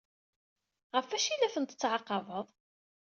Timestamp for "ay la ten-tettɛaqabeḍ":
1.31-2.47